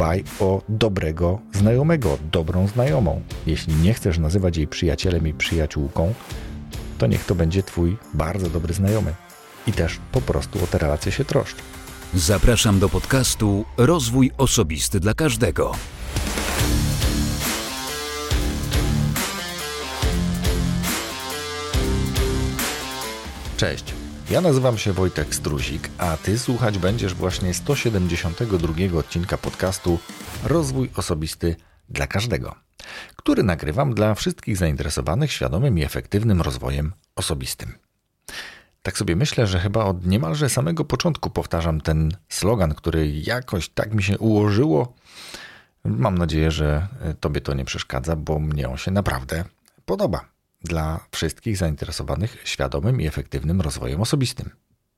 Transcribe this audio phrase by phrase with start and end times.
[0.00, 3.22] dbaj o dobrego znajomego, dobrą znajomą.
[3.46, 6.14] Jeśli nie chcesz nazywać jej przyjacielem i przyjaciółką,
[6.98, 9.14] to niech to będzie twój bardzo dobry znajomy.
[9.66, 11.56] I też po prostu o te relacje się troszcz.
[12.14, 15.72] Zapraszam do podcastu Rozwój Osobisty dla Każdego.
[23.56, 23.99] Cześć.
[24.30, 29.98] Ja nazywam się Wojtek Struzik, a ty słuchać będziesz właśnie 172 odcinka podcastu
[30.44, 31.56] Rozwój Osobisty
[31.88, 32.54] dla Każdego,
[33.16, 37.72] który nagrywam dla wszystkich zainteresowanych świadomym i efektywnym rozwojem osobistym.
[38.82, 43.94] Tak sobie myślę, że chyba od niemalże samego początku powtarzam ten slogan, który jakoś tak
[43.94, 44.94] mi się ułożyło.
[45.84, 46.88] Mam nadzieję, że
[47.20, 49.44] Tobie to nie przeszkadza, bo mnie on się naprawdę
[49.84, 54.50] podoba dla wszystkich zainteresowanych świadomym i efektywnym rozwojem osobistym.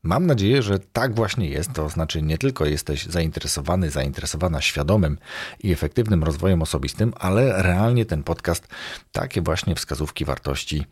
[0.03, 5.19] Mam nadzieję, że tak właśnie jest, to znaczy nie tylko jesteś zainteresowany, zainteresowana świadomym
[5.63, 8.69] i efektywnym rozwojem osobistym, ale realnie ten podcast
[9.13, 10.87] takie właśnie wskazówki wartości,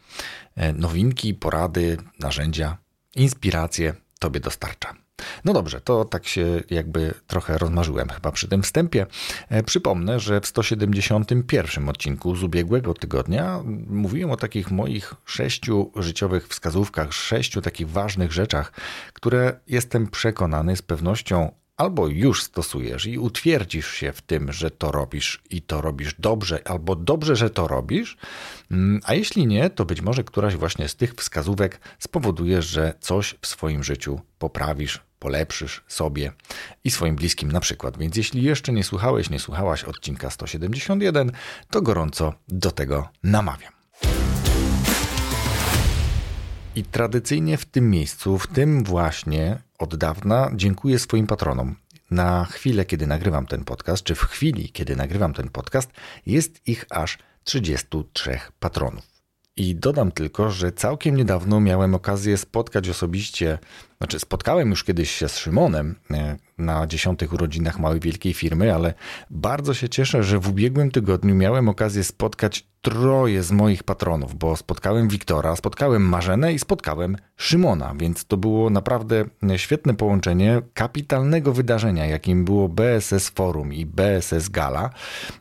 [0.56, 2.76] e, nowinki, porady, narzędzia,
[3.16, 4.99] inspiracje Tobie dostarcza.
[5.44, 9.06] No dobrze, to tak się jakby trochę rozmarzyłem chyba przy tym wstępie.
[9.48, 16.48] E, przypomnę, że w 171 odcinku z ubiegłego tygodnia mówiłem o takich moich sześciu życiowych
[16.48, 18.72] wskazówkach, sześciu takich ważnych rzeczach,
[19.12, 24.92] które jestem przekonany z pewnością albo już stosujesz i utwierdzisz się w tym, że to
[24.92, 28.16] robisz i to robisz dobrze, albo dobrze, że to robisz,
[28.70, 33.36] mm, a jeśli nie, to być może któraś właśnie z tych wskazówek spowoduje, że coś
[33.40, 36.32] w swoim życiu poprawisz, polepszysz sobie
[36.84, 37.98] i swoim bliskim na przykład.
[37.98, 41.32] Więc jeśli jeszcze nie słuchałeś, nie słuchałaś odcinka 171,
[41.70, 43.72] to gorąco do tego namawiam.
[46.76, 51.76] I tradycyjnie w tym miejscu, w tym właśnie od dawna dziękuję swoim patronom.
[52.10, 55.90] Na chwilę, kiedy nagrywam ten podcast, czy w chwili, kiedy nagrywam ten podcast,
[56.26, 59.10] jest ich aż 33 patronów.
[59.56, 63.58] I dodam tylko, że całkiem niedawno miałem okazję spotkać osobiście,
[63.98, 68.94] znaczy spotkałem już kiedyś się z Szymonem e, na dziesiątych urodzinach małej wielkiej firmy, ale
[69.30, 74.56] bardzo się cieszę, że w ubiegłym tygodniu miałem okazję spotkać troje z moich patronów, bo
[74.56, 79.24] spotkałem Wiktora, spotkałem Marzenę i spotkałem Szymona, więc to było naprawdę
[79.56, 84.90] świetne połączenie kapitalnego wydarzenia, jakim było BSS Forum i BSS Gala.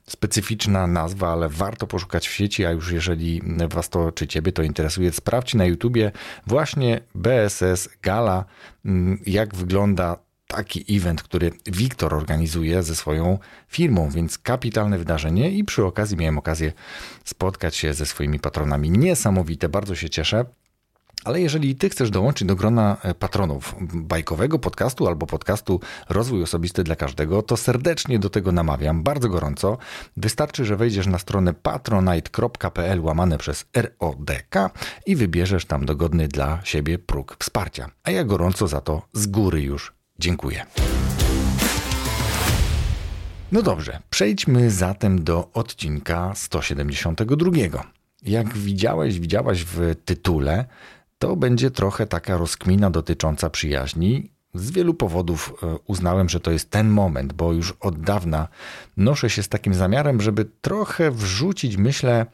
[0.07, 4.63] Specyficzna nazwa, ale warto poszukać w sieci, a już jeżeli Was to czy Ciebie to
[4.63, 6.11] interesuje, sprawdź na YouTubie
[6.47, 8.45] właśnie BSS Gala,
[8.85, 13.37] mm, jak wygląda taki event, który Wiktor organizuje ze swoją
[13.67, 16.71] firmą, więc kapitalne wydarzenie i przy okazji miałem okazję
[17.25, 18.91] spotkać się ze swoimi patronami.
[18.91, 20.45] Niesamowite, bardzo się cieszę.
[21.23, 25.79] Ale jeżeli ty chcesz dołączyć do grona e, patronów bajkowego podcastu albo podcastu
[26.09, 29.77] Rozwój Osobisty dla Każdego, to serdecznie do tego namawiam, bardzo gorąco.
[30.17, 34.55] Wystarczy, że wejdziesz na stronę patronite.pl łamane przez RODK
[35.05, 37.89] i wybierzesz tam dogodny dla siebie próg wsparcia.
[38.03, 40.65] A ja gorąco za to z góry już Dziękuję.
[43.51, 47.51] No dobrze, przejdźmy zatem do odcinka 172.
[48.21, 50.65] Jak widziałeś, widziałaś w tytule,
[51.19, 54.31] to będzie trochę taka rozkmina dotycząca przyjaźni.
[54.53, 58.47] Z wielu powodów e, uznałem, że to jest ten moment, bo już od dawna
[58.97, 62.25] noszę się z takim zamiarem, żeby trochę wrzucić, myślę,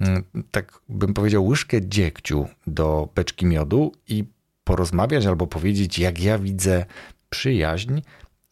[0.00, 4.24] mm, tak bym powiedział, łyżkę dziegciu do beczki miodu i
[4.64, 6.84] porozmawiać albo powiedzieć, jak ja widzę
[7.30, 8.00] przyjaźń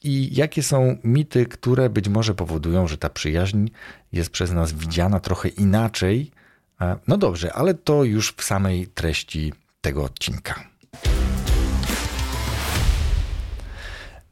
[0.04, 3.68] i jakie są mity, które być może powodują, że ta przyjaźń
[4.12, 6.30] jest przez nas widziana trochę inaczej.
[6.80, 10.64] E, no dobrze, ale to już w samej treści tego odcinka.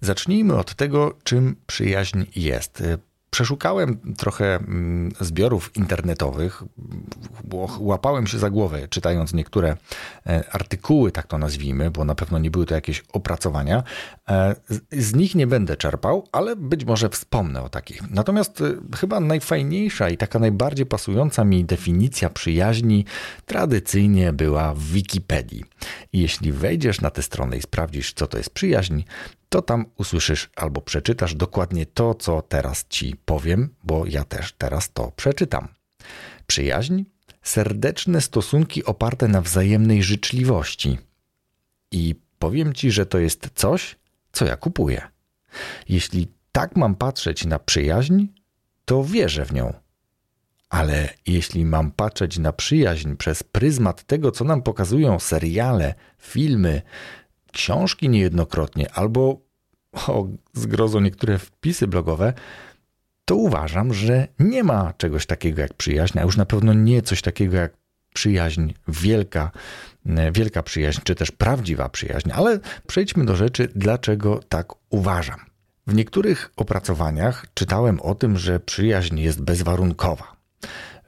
[0.01, 2.83] Zacznijmy od tego, czym przyjaźń jest.
[3.31, 6.63] Przeszukałem trochę mm, zbiorów internetowych,
[7.79, 9.77] łapałem się za głowę czytając niektóre
[10.27, 13.83] e, artykuły, tak to nazwijmy, bo na pewno nie były to jakieś opracowania.
[14.29, 14.57] E,
[14.93, 18.11] z nich nie będę czerpał, ale być może wspomnę o takich.
[18.11, 23.05] Natomiast e, chyba najfajniejsza i taka najbardziej pasująca mi definicja przyjaźni
[23.47, 25.65] tradycyjnie była w Wikipedii.
[26.13, 29.03] Jeśli wejdziesz na tę stronę i sprawdzisz, co to jest przyjaźń,
[29.49, 34.93] to tam usłyszysz albo przeczytasz dokładnie to, co teraz ci powiem, bo ja też teraz
[34.93, 35.69] to przeczytam.
[36.47, 37.03] Przyjaźń,
[37.43, 40.99] serdeczne stosunki oparte na wzajemnej życzliwości.
[41.91, 43.97] I powiem ci, że to jest coś,
[44.33, 45.09] co ja kupuję.
[45.89, 48.27] Jeśli tak mam patrzeć na przyjaźń,
[48.85, 49.80] to wierzę w nią.
[50.71, 56.83] Ale jeśli mam patrzeć na przyjaźń przez pryzmat tego, co nam pokazują seriale, filmy,
[57.53, 59.41] książki niejednokrotnie albo
[59.93, 62.33] o zgrozo niektóre wpisy blogowe,
[63.25, 67.23] to uważam, że nie ma czegoś takiego jak przyjaźń, a już na pewno nie coś
[67.23, 67.73] takiego jak
[68.15, 69.51] przyjaźń wielka,
[70.07, 72.31] e, wielka przyjaźń, czy też prawdziwa przyjaźń.
[72.35, 75.41] Ale przejdźmy do rzeczy, dlaczego tak uważam.
[75.87, 80.37] W niektórych opracowaniach czytałem o tym, że przyjaźń jest bezwarunkowa,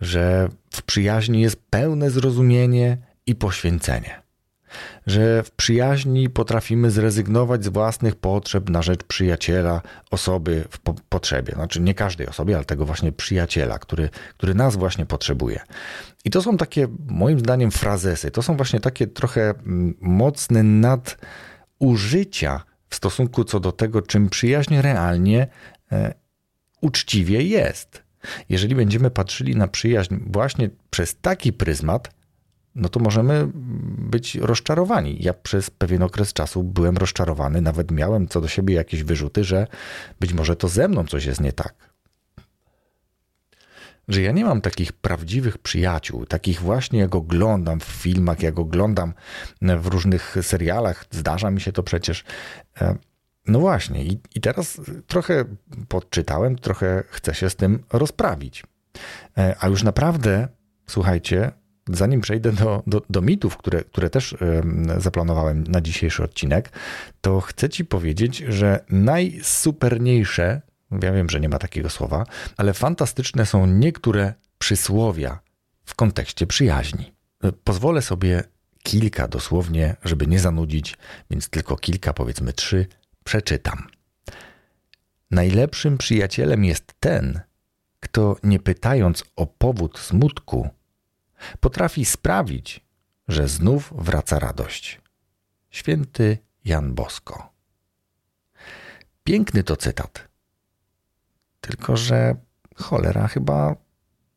[0.01, 4.23] że w przyjaźni jest pełne zrozumienie i poświęcenie,
[5.07, 11.53] że w przyjaźni potrafimy zrezygnować z własnych potrzeb na rzecz przyjaciela, osoby w po potrzebie.
[11.53, 15.61] Znaczy nie każdej osobie, ale tego właśnie przyjaciela, który, który nas właśnie potrzebuje.
[16.25, 18.31] I to są takie, moim zdaniem, frazesy.
[18.31, 20.63] To są właśnie takie trochę mm, mocne
[21.81, 25.47] nadużycia w stosunku co do tego, czym przyjaźń realnie
[25.93, 26.15] e,
[26.81, 28.02] uczciwie jest.
[28.49, 32.11] Jeżeli będziemy patrzyli na przyjaźń właśnie przez taki pryzmat,
[32.75, 33.49] no to możemy
[33.99, 35.17] być rozczarowani.
[35.21, 39.67] Ja przez pewien okres czasu byłem rozczarowany, nawet miałem co do siebie jakieś wyrzuty, że
[40.21, 41.93] być może to ze mną coś jest nie tak
[44.09, 49.15] że ja nie mam takich prawdziwych przyjaciół, takich właśnie jak oglądam w filmach, jak oglądam
[49.61, 52.25] w różnych serialach, zdarza mi się to przecież.
[53.49, 55.45] E, no właśnie, i, i teraz trochę
[55.89, 58.65] podczytałem, trochę chcę się z tym rozprawić.
[59.39, 60.49] E, a już naprawdę,
[60.87, 61.53] słuchajcie,
[61.89, 64.37] zanim przejdę do, do, do mitów, które, które też
[64.99, 66.71] zaplanowałem na dzisiejszy odcinek,
[67.21, 70.63] to chcę Ci powiedzieć, że najsuperniejsze
[71.03, 75.41] ja wiem, że nie ma takiego słowa, ale fantastyczne są niektóre przysłowia
[75.85, 77.13] w kontekście przyjaźni.
[77.65, 78.45] Pozwolę sobie
[78.83, 80.99] kilka dosłownie, żeby nie zanudzić,
[81.31, 82.87] więc tylko kilka, powiedzmy trzy,
[83.25, 83.87] przeczytam.
[85.31, 87.41] Najlepszym przyjacielem jest ten,
[88.01, 90.69] kto nie pytając o powód smutku,
[91.61, 92.81] potrafi sprawić,
[93.29, 95.01] że znów wraca radość.
[95.71, 97.53] Święty Jan Bosko.
[99.25, 100.29] Piękny to cytat.
[101.61, 102.37] Tylko, że
[102.77, 103.77] cholera chyba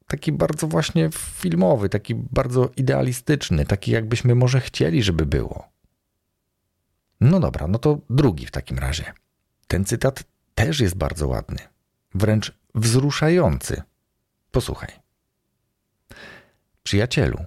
[0.08, 5.75] taki bardzo właśnie filmowy, taki bardzo idealistyczny, taki jakbyśmy może chcieli, żeby było.
[7.22, 9.14] No dobra, no to drugi w takim razie.
[9.68, 10.24] Ten cytat
[10.56, 11.60] też jest bardzo ładny,
[12.16, 13.82] wręcz wzruszający.
[14.52, 14.90] Posłuchaj.
[16.84, 17.46] Przyjacielu,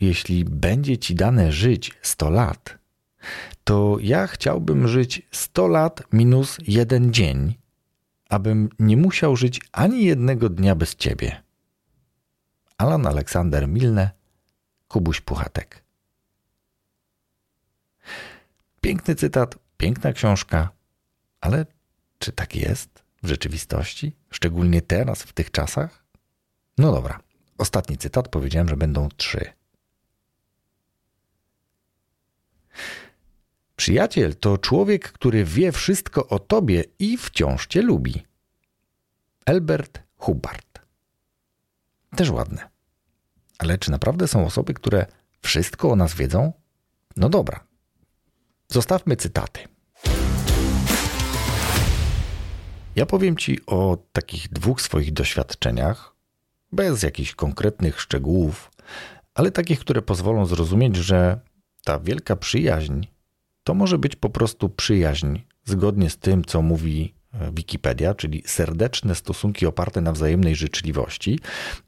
[0.00, 2.78] jeśli będzie ci dane żyć 100 lat,
[3.64, 7.54] to ja chciałbym żyć 100 lat minus jeden dzień
[8.28, 11.42] abym nie musiał żyć ani jednego dnia bez ciebie.
[12.78, 14.10] Alan Aleksander Milne,
[14.88, 15.84] Kubuś Puchatek.
[18.88, 20.70] Piękny cytat, piękna książka,
[21.40, 21.66] ale
[22.18, 26.04] czy tak jest w rzeczywistości, szczególnie teraz, w tych czasach?
[26.78, 27.20] No dobra,
[27.58, 29.52] ostatni cytat, powiedziałem, że będą trzy.
[33.76, 38.22] Przyjaciel to człowiek, który wie wszystko o tobie i wciąż cię lubi.
[39.46, 40.80] Elbert Hubbard.
[42.16, 42.68] Też ładne.
[43.58, 45.06] Ale czy naprawdę są osoby, które
[45.42, 46.52] wszystko o nas wiedzą?
[47.16, 47.67] No dobra.
[48.72, 49.60] Zostawmy cytaty.
[52.96, 56.14] Ja powiem Ci o takich dwóch swoich doświadczeniach,
[56.72, 58.70] bez jakichś konkretnych szczegółów,
[59.34, 61.40] ale takich, które pozwolą zrozumieć, że
[61.84, 63.02] ta wielka przyjaźń
[63.64, 69.14] to może być po prostu przyjaźń, zgodnie z tym, co mówi e, Wikipedia, czyli serdeczne
[69.14, 71.38] stosunki oparte na wzajemnej życzliwości.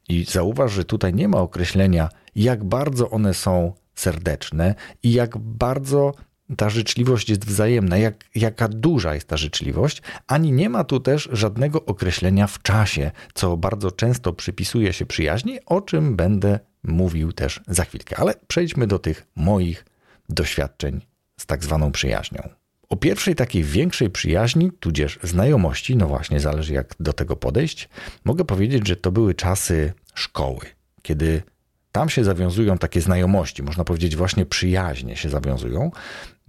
[0.09, 6.13] I zauważ, że tutaj nie ma określenia, jak bardzo one są serdeczne i jak bardzo
[6.57, 11.29] ta życzliwość jest wzajemna, jak, jaka duża jest ta życzliwość, ani nie ma tu też
[11.31, 17.61] żadnego określenia w czasie, co bardzo często przypisuje się przyjaźni, o czym będę mówił też
[17.67, 18.19] za chwilkę.
[18.19, 19.85] Ale przejdźmy do tych moich
[20.29, 21.01] doświadczeń
[21.37, 22.49] z tak zwaną przyjaźnią.
[22.89, 27.89] O pierwszej takiej większej przyjaźni, tudzież znajomości, no właśnie, zależy jak do tego podejść,
[28.25, 30.59] mogę powiedzieć, że to były czasy szkoły,
[31.01, 31.43] kiedy
[31.91, 35.91] tam się zawiązują takie znajomości, można powiedzieć właśnie przyjaźnie się zawiązują,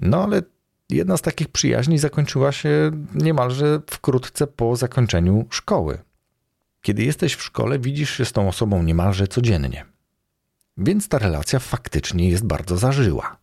[0.02, 0.42] no ale
[0.90, 5.98] jedna z takich przyjaźni zakończyła się niemalże wkrótce po zakończeniu szkoły.
[6.82, 9.84] Kiedy jesteś w szkole, widzisz się z tą osobą niemalże codziennie.
[10.76, 13.36] Więc ta relacja faktycznie jest bardzo zażyła.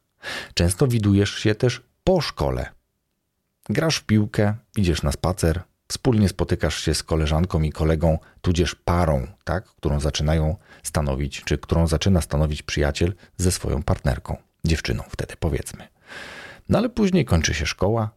[0.53, 2.69] Często widujesz się też po szkole.
[3.69, 9.27] Grasz w piłkę, idziesz na spacer, wspólnie spotykasz się z koleżanką i kolegą, tudzież parą,
[9.43, 15.87] tak, którą zaczynają stanowić, czy którą zaczyna stanowić przyjaciel ze swoją partnerką, dziewczyną wtedy powiedzmy.
[16.69, 18.09] No ale później kończy się szkoła,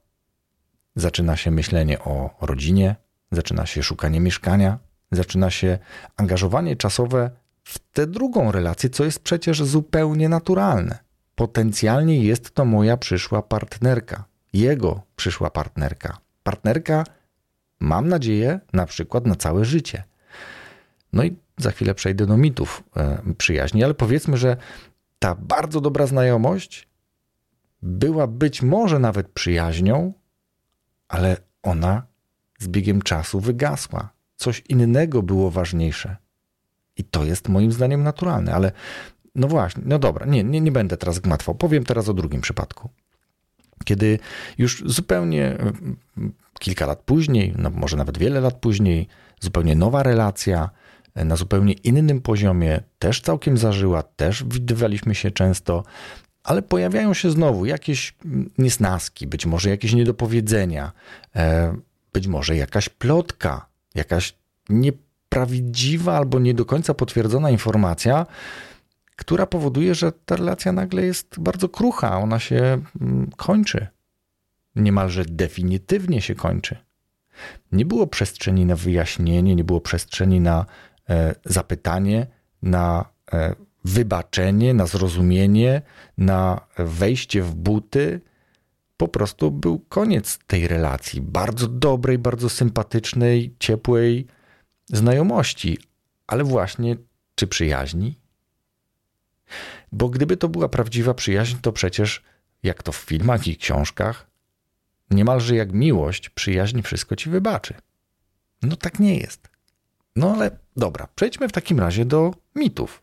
[0.97, 2.97] zaczyna się myślenie o rodzinie,
[3.33, 4.79] zaczyna się szukanie mieszkania,
[5.13, 5.79] zaczyna się
[6.17, 7.31] angażowanie czasowe
[7.65, 10.99] w tę drugą relację, co jest przecież zupełnie naturalne
[11.35, 16.19] potencjalnie jest to moja przyszła partnerka, jego przyszła partnerka.
[16.43, 17.05] Partnerka
[17.81, 20.05] Mam nadzieję, na przykład na całe życie.
[21.13, 24.57] No i za chwilę przejdę do mitów e, przyjaźni, ale powiedzmy, że
[25.19, 26.89] ta bardzo dobra znajomość
[27.83, 30.13] była być może nawet przyjaźnią,
[31.09, 32.07] ale ona
[32.59, 34.13] z biegiem czasu wygasła.
[34.37, 36.17] Coś innego było ważniejsze.
[36.97, 38.73] I to jest moim zdaniem naturalne, ale
[39.35, 41.55] no właśnie, no dobra, nie, nie, nie będę teraz gmatwał.
[41.55, 42.91] Powiem teraz o drugim przypadku.
[43.85, 44.19] Kiedy
[44.59, 45.73] już zupełnie e,
[46.59, 49.09] kilka lat później, no może nawet wiele lat później,
[49.41, 50.71] zupełnie nowa relacja,
[51.15, 55.85] e, na zupełnie innym poziomie, też całkiem zażyła, też widywaliśmy się często,
[56.45, 58.15] ale pojawiają się znowu jakieś
[58.59, 60.93] niesnaski, być może jakieś niedopowiedzenia,
[61.37, 61.77] e,
[62.13, 64.35] być może jakaś plotka, jakaś
[64.69, 68.27] nieprawdziwa albo nie do końca potwierdzona informacja,
[69.17, 73.87] która powoduje, że ta relacja nagle jest bardzo krucha, ona się mm, kończy.
[74.77, 76.77] Niemalże definitywnie się kończy.
[77.73, 80.67] Nie było przestrzeni na wyjaśnienie, nie było przestrzeni na
[81.11, 82.27] e, zapytanie,
[82.63, 85.83] na e, wybaczenie, na zrozumienie,
[86.19, 88.21] na wejście w buty.
[88.97, 91.21] Po prostu był koniec tej relacji.
[91.21, 94.27] Bardzo dobrej, bardzo sympatycznej, ciepłej
[94.89, 95.79] znajomości,
[96.27, 96.97] ale właśnie
[97.35, 98.19] czy przyjaźni?
[99.93, 102.23] Bo gdyby to była prawdziwa przyjaźń, to przecież,
[102.63, 104.31] jak to w filmach i książkach,
[105.11, 107.75] niemalże jak miłość, przyjaźń wszystko ci wybaczy.
[108.63, 109.49] No tak nie jest.
[110.17, 113.03] No ale dobra, przejdźmy w takim razie do mitów.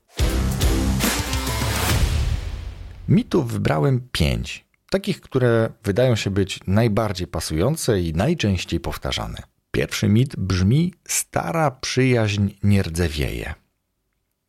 [3.10, 4.66] Mitów wybrałem pięć.
[4.90, 9.44] Takich, które wydają się być najbardziej pasujące i najczęściej powtarzane.
[9.72, 13.54] Pierwszy mit brzmi: Stara przyjaźń nie rdzewieje.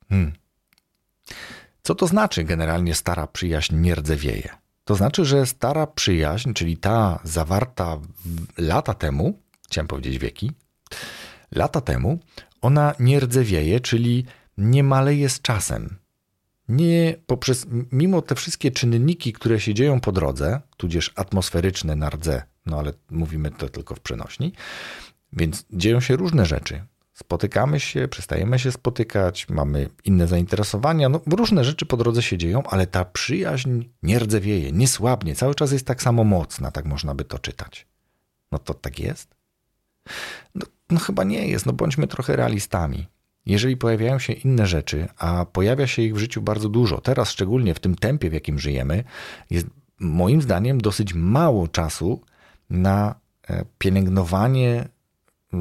[0.09, 0.33] Hmm.
[1.83, 4.49] Co to znaczy generalnie stara przyjaźń nie rdzewieje?
[4.85, 7.99] To znaczy, że stara przyjaźń, czyli ta zawarta
[8.59, 10.53] lata temu, chciałem powiedzieć wieki,
[11.53, 12.19] lata temu,
[12.61, 14.25] ona nie rdzewieje, czyli
[14.59, 16.00] nie maleje z czasem.
[16.71, 22.43] Nie poprzez, mimo te wszystkie czynniki, które się dzieją po drodze, tudzież atmosferyczne na rdze,
[22.67, 24.53] no ale mówimy to tylko w przenośni,
[25.33, 26.83] więc dzieją się różne rzeczy
[27.21, 32.63] spotykamy się, przestajemy się spotykać, mamy inne zainteresowania, no, różne rzeczy po drodze się dzieją,
[32.63, 37.15] ale ta przyjaźń nie rdzewieje, nie słabnie, cały czas jest tak samo mocna, tak można
[37.15, 37.87] by to czytać.
[38.53, 39.35] No to tak jest?
[40.55, 43.07] No, no chyba nie jest, no bądźmy trochę realistami.
[43.47, 47.75] Jeżeli pojawiają się inne rzeczy, a pojawia się ich w życiu bardzo dużo, teraz szczególnie
[47.75, 49.05] w tym tempie, w jakim żyjemy,
[49.51, 49.67] jest
[50.01, 52.21] moim zdaniem dosyć mało czasu
[52.71, 53.15] na
[53.49, 54.89] e, pielęgnowanie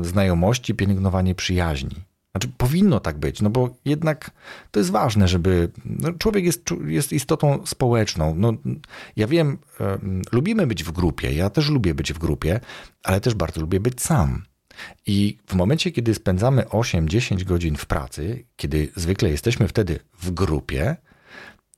[0.01, 1.95] znajomości, pielęgnowanie przyjaźni.
[2.31, 4.31] Znaczy, powinno tak być, no bo jednak
[4.71, 5.71] to jest ważne, żeby.
[5.85, 8.35] No człowiek jest, jest istotą społeczną.
[8.37, 8.53] No,
[9.15, 9.57] ja wiem,
[10.31, 12.59] lubimy być w grupie, ja też lubię być w grupie,
[13.03, 14.43] ale też bardzo lubię być sam.
[15.05, 20.95] I w momencie, kiedy spędzamy 8-10 godzin w pracy, kiedy zwykle jesteśmy wtedy w grupie,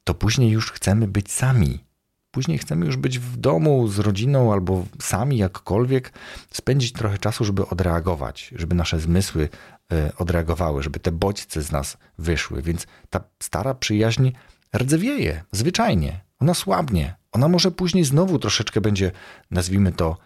[0.04, 1.84] to później już chcemy być sami.
[2.32, 6.14] Później chcemy już być w domu z rodziną albo sami jakkolwiek,
[6.52, 9.50] spędzić trochę czasu, żeby odreagować, żeby nasze zmysły
[9.92, 12.62] e, odreagowały, żeby te bodźce z nas wyszły.
[12.62, 14.32] Więc ta stara przyjaźń
[14.76, 16.22] rdzewieje, zwyczajnie.
[16.40, 17.16] Ona słabnie.
[17.32, 19.12] Ona może później znowu troszeczkę będzie,
[19.52, 20.18] nazwijmy to,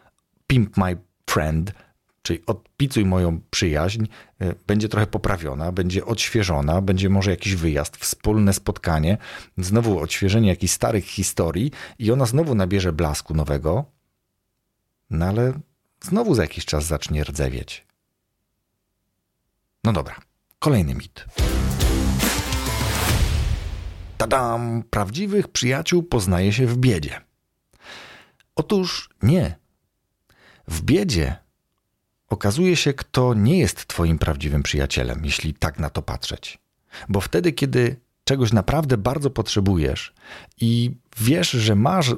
[0.47, 0.97] pimp my
[1.29, 1.71] friend,
[2.25, 4.05] czyli odpicuj moją przyjaźń,
[4.41, 9.17] y, będzie trochę poprawiona, będzie odświeżona, będzie może jakiś wyjazd, wspólne spotkanie,
[9.57, 13.85] znowu odświeżenie jakichś starych historii i ona znowu nabierze blasku nowego,
[15.09, 15.53] no ale
[16.01, 17.85] znowu za jakiś czas zacznie rdzewieć.
[19.83, 20.15] No dobra,
[20.59, 21.25] kolejny mit.
[24.17, 24.83] Tadam!
[24.89, 27.21] Prawdziwych przyjaciół poznaje się w biedzie.
[28.55, 29.57] Otóż nie.
[30.67, 31.44] W biedzie
[32.29, 36.59] okazuje się, kto nie jest Twoim prawdziwym przyjacielem, jeśli tak na to patrzeć.
[37.09, 40.13] Bo wtedy, kiedy czegoś naprawdę bardzo potrzebujesz
[40.61, 42.15] i wiesz, że masz,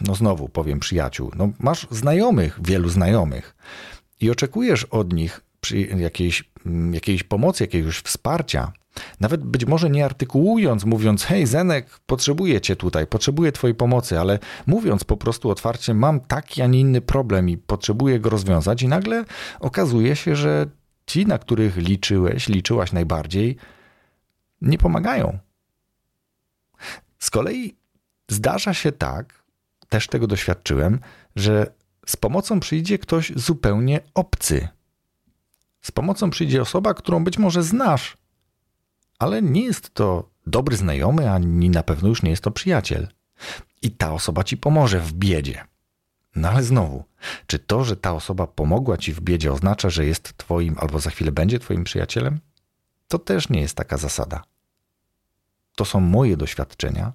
[0.00, 3.56] no znowu powiem przyjaciół, no masz znajomych, wielu znajomych
[4.20, 5.40] i oczekujesz od nich
[5.96, 6.50] jakiejś,
[6.92, 8.72] jakiejś pomocy, jakiegoś wsparcia,
[9.20, 14.38] nawet być może nie artykułując, mówiąc, hej Zenek, potrzebuję cię tutaj, potrzebuję twojej pomocy, ale
[14.66, 18.88] mówiąc po prostu otwarcie, mam taki, a nie inny problem i potrzebuję go rozwiązać i
[18.88, 19.24] nagle
[19.60, 20.66] okazuje się, że
[21.06, 23.56] ci, na których liczyłeś, liczyłaś najbardziej,
[24.60, 25.38] nie pomagają.
[27.18, 27.76] Z kolei
[28.28, 29.42] zdarza się tak,
[29.88, 31.00] też tego doświadczyłem,
[31.36, 31.66] że
[32.06, 34.68] z pomocą przyjdzie ktoś zupełnie obcy.
[35.82, 38.16] Z pomocą przyjdzie osoba, którą być może znasz,
[39.22, 43.08] ale nie jest to dobry znajomy, ani na pewno już nie jest to przyjaciel.
[43.82, 45.64] I ta osoba ci pomoże w biedzie.
[46.36, 47.04] No ale znowu,
[47.46, 51.10] czy to, że ta osoba pomogła ci w biedzie, oznacza, że jest twoim albo za
[51.10, 52.40] chwilę będzie twoim przyjacielem?
[53.08, 54.44] To też nie jest taka zasada.
[55.76, 57.12] To są moje doświadczenia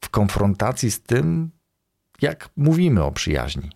[0.00, 1.50] w konfrontacji z tym,
[2.22, 3.70] jak mówimy o przyjaźni.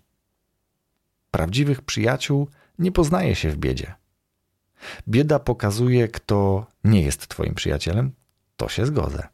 [1.31, 2.47] Prawdziwych przyjaciół
[2.79, 4.02] nie poznaje się w biedzie.
[5.07, 8.11] Bieda pokazuje, kto nie jest Twoim przyjacielem,
[8.57, 9.27] to się zgodzę.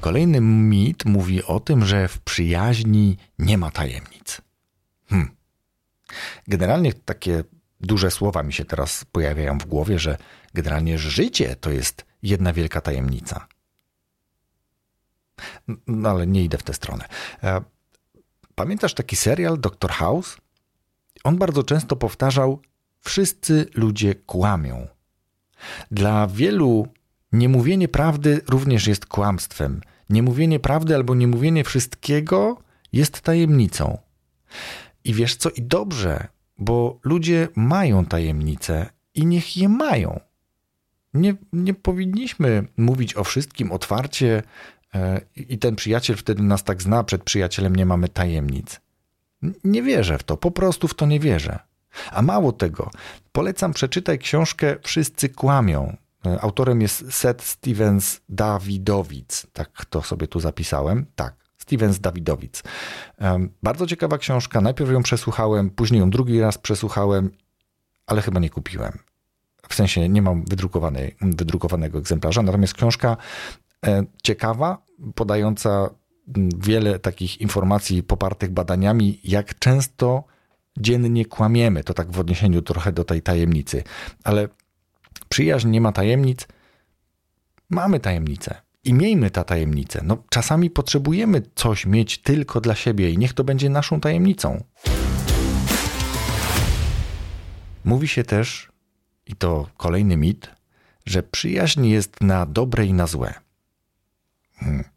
[0.00, 4.40] Kolejny mit mówi o tym, że w przyjaźni nie ma tajemnic.
[5.08, 5.36] Hmm.
[6.48, 7.44] Generalnie takie
[7.80, 10.16] duże słowa mi się teraz pojawiają w głowie, że
[10.54, 13.46] generalnie życie to jest jedna wielka tajemnica.
[15.86, 17.04] No ale nie idę w tę stronę.
[17.42, 17.60] E,
[18.54, 19.90] pamiętasz taki serial Dr.
[19.90, 20.36] House?
[21.26, 22.60] On bardzo często powtarzał:
[23.00, 24.86] Wszyscy ludzie kłamią.
[25.90, 26.88] Dla wielu
[27.32, 29.80] niemówienie prawdy również jest kłamstwem.
[30.10, 33.98] Niemówienie prawdy albo niemówienie wszystkiego jest tajemnicą.
[35.04, 35.50] I wiesz co?
[35.50, 36.28] I dobrze,
[36.58, 40.20] bo ludzie mają tajemnice i niech je mają.
[41.14, 44.42] Nie, nie powinniśmy mówić o wszystkim otwarcie,
[44.94, 48.80] e, i ten przyjaciel wtedy nas tak zna, przed przyjacielem nie mamy tajemnic.
[49.64, 51.58] Nie wierzę w to, po prostu w to nie wierzę.
[52.10, 52.90] A mało tego,
[53.32, 55.96] polecam przeczytaj książkę Wszyscy kłamią.
[56.26, 59.46] E, autorem jest Seth Stevens Dawidowic.
[59.52, 61.06] Tak to sobie tu zapisałem.
[61.14, 62.62] Tak, Stevens Dawidowic.
[63.62, 64.60] Bardzo ciekawa książka.
[64.60, 67.30] Najpierw ją przesłuchałem, później ją drugi raz przesłuchałem,
[68.06, 68.98] ale chyba nie kupiłem.
[69.68, 70.44] W sensie nie mam
[71.20, 72.42] wydrukowanego egzemplarza.
[72.42, 73.16] Natomiast książka
[73.86, 74.82] e, ciekawa,
[75.14, 75.90] podająca
[76.58, 80.24] wiele takich informacji popartych badaniami, jak często
[80.78, 81.84] dziennie kłamiemy.
[81.84, 83.82] To tak w odniesieniu trochę do tej tajemnicy.
[84.24, 84.48] Ale
[85.28, 86.46] przyjaźń nie ma tajemnic.
[87.70, 88.54] Mamy tajemnicę.
[88.84, 90.00] I miejmy ta tajemnicę.
[90.04, 94.64] No, czasami potrzebujemy coś mieć tylko dla siebie i niech to będzie naszą tajemnicą.
[97.84, 98.72] Mówi się też,
[99.26, 100.50] i to kolejny mit,
[101.06, 103.34] że przyjaźń jest na dobre i na złe.
[104.56, 104.95] Hmm.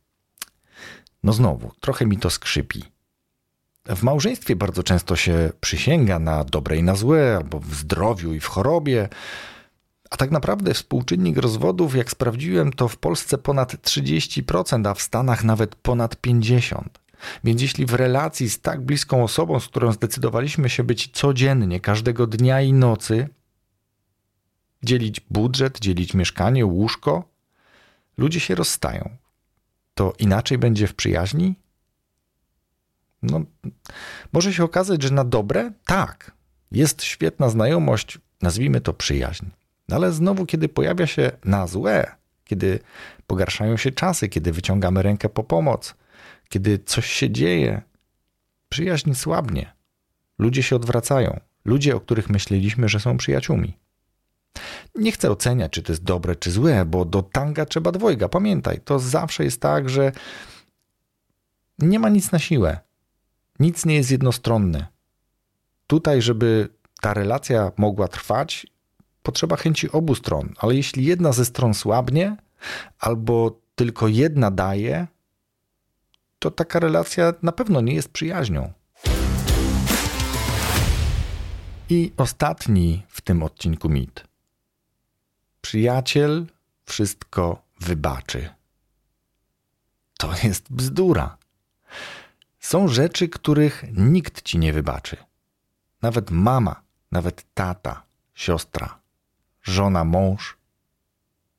[1.24, 2.84] No znowu, trochę mi to skrzypi.
[3.86, 8.40] W małżeństwie bardzo często się przysięga na dobre i na złe, albo w zdrowiu i
[8.40, 9.10] w chorobie.
[10.10, 15.44] A tak naprawdę współczynnik rozwodów, jak sprawdziłem, to w Polsce ponad 30%, a w Stanach
[15.44, 16.84] nawet ponad 50%.
[17.44, 22.28] Więc jeśli w relacji z tak bliską osobą, z którą zdecydowaliśmy się być codziennie, każdego
[22.28, 23.28] dnia i nocy,
[24.84, 27.24] dzielić budżet, dzielić mieszkanie, łóżko,
[28.18, 29.10] ludzie się rozstają
[30.00, 31.56] to inaczej będzie w przyjaźni?
[33.22, 33.42] No,
[34.34, 36.32] może się okazać, że na dobre tak,
[36.72, 39.46] jest świetna znajomość, nazwijmy to przyjaźń.
[39.90, 42.80] No ale znowu, kiedy pojawia się na złe, kiedy
[43.28, 45.96] pogarszają się czasy, kiedy wyciągamy rękę po pomoc,
[46.50, 47.82] kiedy coś się dzieje,
[48.70, 49.74] przyjaźń słabnie.
[50.38, 51.40] Ludzie się odwracają.
[51.66, 53.78] Ludzie, o których myśleliśmy, że są przyjaciółmi.
[54.96, 58.30] Nie chcę oceniać, czy to jest dobre, czy złe, bo do tanga trzeba dwojga.
[58.30, 60.12] Pamiętaj, to zawsze jest tak, że
[61.80, 62.80] nie ma nic na siłę.
[63.60, 64.88] Nic nie jest jednostronne.
[65.88, 66.70] Tutaj, żeby
[67.02, 68.68] ta relacja mogła trwać,
[69.24, 72.38] potrzeba chęci obu stron, ale jeśli jedna ze stron słabnie,
[73.00, 75.08] albo tylko jedna daje,
[76.40, 78.74] to taka relacja na pewno nie jest przyjaźnią.
[81.90, 84.29] I ostatni w tym odcinku mit.
[85.62, 86.46] Przyjaciel
[86.86, 88.50] wszystko wybaczy.
[90.18, 91.38] To jest bzdura.
[92.60, 95.18] Są rzeczy, których nikt ci nie wybaczy.
[96.02, 99.00] Nawet mama, nawet tata, siostra,
[99.62, 100.58] żona, mąż.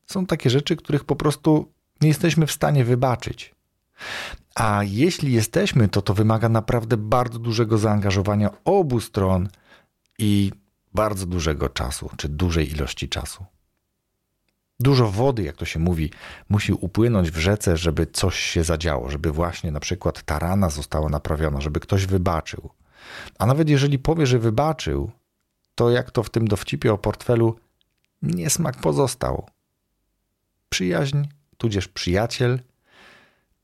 [0.06, 3.54] Są takie rzeczy, których po prostu nie jesteśmy w stanie wybaczyć.
[4.54, 9.48] A jeśli jesteśmy, to to wymaga naprawdę bardzo dużego zaangażowania obu stron
[10.18, 10.52] i
[10.94, 13.46] bardzo dużego czasu, czy dużej ilości czasu.
[14.80, 16.10] Dużo wody, jak to się mówi,
[16.48, 21.08] musi upłynąć w rzece, żeby coś się zadziało, żeby właśnie na przykład ta rana została
[21.08, 22.70] naprawiona, żeby ktoś wybaczył.
[23.38, 25.10] A nawet jeżeli powie, że wybaczył,
[25.74, 27.58] to jak to w tym dowcipie o portfelu,
[28.22, 29.46] niesmak pozostał.
[30.68, 31.24] Przyjaźń,
[31.56, 32.60] tudzież przyjaciel,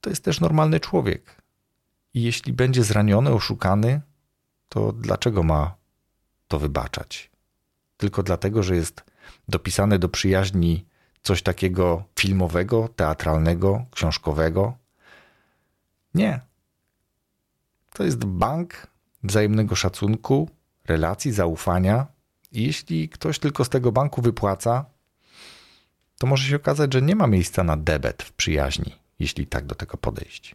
[0.00, 1.42] to jest też normalny człowiek.
[2.14, 4.00] I jeśli będzie zraniony, oszukany,
[4.68, 5.74] to dlaczego ma
[6.48, 7.30] to wybaczać?
[7.96, 9.04] Tylko dlatego, że jest
[9.48, 10.86] dopisany do przyjaźni
[11.26, 14.76] coś takiego filmowego, teatralnego, książkowego.
[16.14, 16.40] Nie.
[17.92, 18.86] To jest bank
[19.22, 20.50] wzajemnego szacunku,
[20.84, 22.06] relacji, zaufania.
[22.52, 24.84] Jeśli ktoś tylko z tego banku wypłaca,
[26.18, 29.74] to może się okazać, że nie ma miejsca na debet w przyjaźni, jeśli tak do
[29.74, 30.54] tego podejść.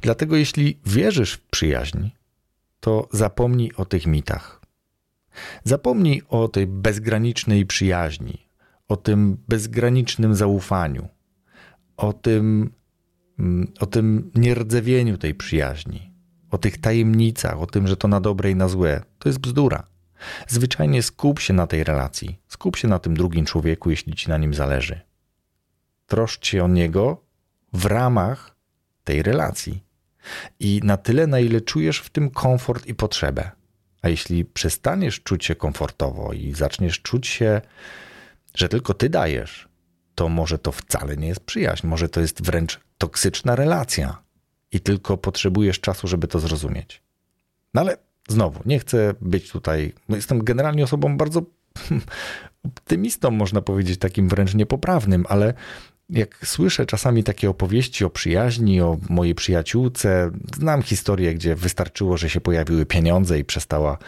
[0.00, 2.08] Dlatego jeśli wierzysz w przyjaźń,
[2.80, 4.57] to zapomnij o tych mitach.
[5.64, 8.48] Zapomnij o tej bezgranicznej przyjaźni,
[8.88, 11.08] o tym bezgranicznym zaufaniu,
[11.96, 12.70] o tym,
[13.38, 16.12] mm, o tym nierdzewieniu tej przyjaźni,
[16.50, 19.02] o tych tajemnicach, o tym, że to na dobre i na złe.
[19.18, 19.86] To jest bzdura.
[20.48, 24.38] Zwyczajnie skup się na tej relacji, skup się na tym drugim człowieku, jeśli ci na
[24.38, 25.00] nim zależy.
[26.06, 27.24] Troszcz się o niego
[27.72, 28.56] w ramach
[29.04, 29.84] tej relacji
[30.60, 33.50] i na tyle, na ile czujesz w tym komfort i potrzebę.
[34.02, 37.60] A jeśli przestaniesz czuć się komfortowo i zaczniesz czuć się,
[38.54, 39.68] że tylko ty dajesz,
[40.14, 44.22] to może to wcale nie jest przyjaźń, może to jest wręcz toksyczna relacja
[44.72, 47.02] i tylko potrzebujesz czasu, żeby to zrozumieć.
[47.74, 47.96] No ale
[48.28, 49.92] znowu, nie chcę być tutaj.
[50.08, 51.42] No jestem generalnie osobą bardzo
[52.64, 55.54] optymistą, można powiedzieć, takim wręcz niepoprawnym, ale
[56.10, 62.30] jak słyszę czasami takie opowieści o przyjaźni, o mojej przyjaciółce, znam historię, gdzie wystarczyło, że
[62.30, 63.98] się pojawiły pieniądze i przestała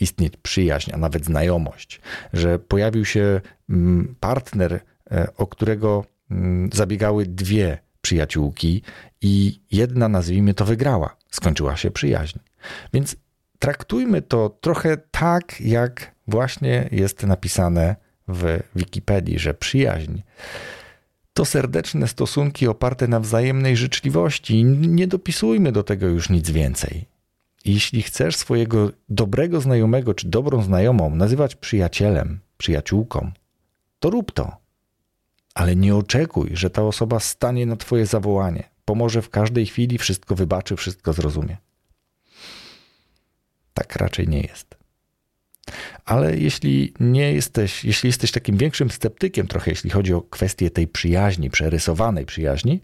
[0.00, 2.00] istnieć przyjaźń, a nawet znajomość,
[2.32, 4.80] że pojawił się mm, partner,
[5.10, 8.82] e, o którego mm, zabiegały dwie przyjaciółki
[9.20, 11.16] i jedna, nazwijmy to, wygrała.
[11.30, 12.38] Skończyła się przyjaźń.
[12.92, 13.16] Więc
[13.58, 17.96] traktujmy to trochę tak, jak właśnie jest napisane
[18.28, 20.20] w Wikipedii, że przyjaźń
[21.38, 24.64] to serdeczne stosunki oparte na wzajemnej życzliwości.
[24.64, 27.04] Nie dopisujmy do tego już nic więcej.
[27.64, 33.32] Jeśli chcesz swojego dobrego znajomego czy dobrą znajomą nazywać przyjacielem, przyjaciółką,
[34.00, 34.56] to rób to.
[35.54, 40.34] Ale nie oczekuj, że ta osoba stanie na Twoje zawołanie, pomoże w każdej chwili, wszystko
[40.34, 41.56] wybaczy, wszystko zrozumie.
[43.74, 44.77] Tak raczej nie jest.
[46.04, 50.86] Ale jeśli nie jesteś, jeśli jesteś takim większym sceptykiem trochę, jeśli chodzi o kwestię tej
[50.86, 52.80] przyjaźni, przerysowanej przyjaźni,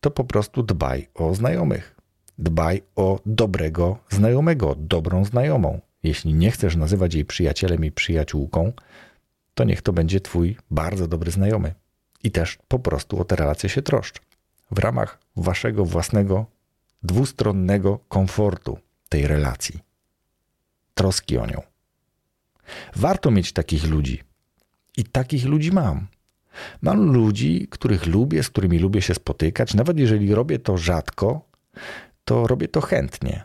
[0.00, 1.96] to po prostu dbaj o znajomych.
[2.38, 5.80] Dbaj o dobrego znajomego, dobrą znajomą.
[6.02, 8.72] Jeśli nie chcesz nazywać jej przyjacielem i przyjaciółką,
[9.54, 11.74] to niech to będzie twój bardzo dobry znajomy.
[12.24, 14.20] I też po prostu o tę relację się troszcz.
[14.70, 16.46] W ramach waszego własnego
[17.02, 19.80] dwustronnego komfortu tej relacji.
[20.94, 21.71] Troski o nią.
[22.96, 24.22] Warto mieć takich ludzi.
[24.96, 26.06] I takich ludzi mam.
[26.82, 29.74] Mam ludzi, których lubię, z którymi lubię się spotykać.
[29.74, 31.48] Nawet jeżeli robię to rzadko,
[32.24, 33.44] to robię to chętnie.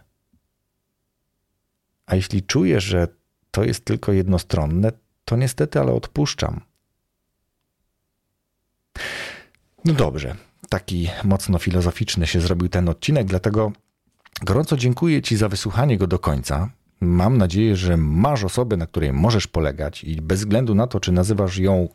[2.05, 3.07] A jeśli czuję, że
[3.51, 4.91] to jest tylko jednostronne,
[5.25, 6.61] to niestety, ale odpuszczam.
[9.85, 10.35] No dobrze,
[10.69, 13.71] taki mocno filozoficzny się zrobił ten odcinek, dlatego
[14.41, 16.69] gorąco dziękuję Ci za wysłuchanie go do końca.
[17.01, 21.11] Mam nadzieję, że masz osobę, na której możesz polegać i bez względu na to, czy
[21.11, 21.87] nazywasz ją,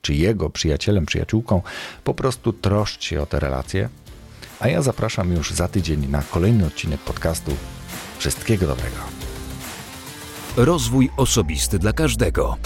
[0.00, 1.62] czy jego przyjacielem, przyjaciółką,
[2.04, 3.88] po prostu troszcz się o te relacje.
[4.60, 7.56] A ja zapraszam już za tydzień na kolejny odcinek podcastu.
[8.18, 8.96] Wszystkiego dobrego.
[10.56, 12.56] Rozwój osobisty dla każdego.